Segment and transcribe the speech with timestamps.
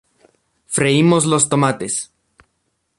[0.65, 2.11] Freímos los tomates.